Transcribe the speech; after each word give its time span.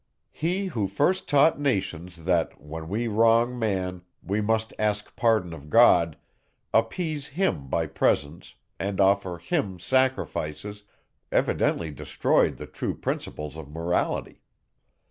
He, 0.31 0.65
who 0.65 0.87
first 0.87 1.29
taught 1.29 1.59
nations, 1.59 2.23
that, 2.23 2.59
when 2.59 2.89
we 2.89 3.07
wrong 3.07 3.59
Man, 3.59 4.01
we 4.23 4.41
must 4.41 4.73
ask 4.79 5.15
pardon 5.15 5.53
of 5.53 5.69
God, 5.69 6.17
appease 6.73 7.27
him 7.27 7.67
by 7.67 7.85
presents, 7.85 8.55
and 8.79 8.99
offer 8.99 9.37
him 9.37 9.77
sacrifices, 9.77 10.81
evidently 11.31 11.91
destroyed 11.91 12.57
the 12.57 12.65
true 12.65 12.95
principles 12.97 13.55
of 13.55 13.69
Morality. 13.69 14.41